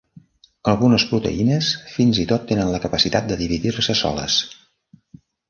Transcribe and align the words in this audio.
Algunes 0.71 1.03
proteïnes 1.11 1.69
fins 1.97 2.21
i 2.23 2.25
tot 2.31 2.47
tenen 2.53 2.73
la 2.77 2.81
capacitat 2.87 3.29
de 3.33 3.39
dividir-se 3.43 3.99
soles. 4.03 4.41